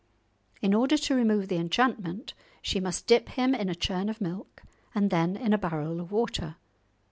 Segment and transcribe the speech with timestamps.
[0.63, 4.63] In order to remove the enchantment, she must dip him in a churn of milk,
[4.95, 6.55] and then in a barrel of water.